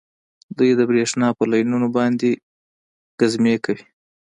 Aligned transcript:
دوی 0.57 0.71
د 0.75 0.81
بریښنا 0.89 1.27
په 1.37 1.43
لینونو 1.51 1.87
باندې 1.97 2.29
ګزمې 3.19 3.55
کوي 3.65 3.85